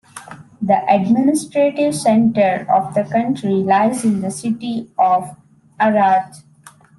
The 0.63 0.81
administrative 0.91 1.93
center 1.93 2.65
of 2.73 2.95
the 2.95 3.03
county 3.03 3.49
lies 3.63 4.03
in 4.03 4.21
the 4.21 4.31
city 4.31 4.89
of 4.97 5.37
Arad. 5.79 6.37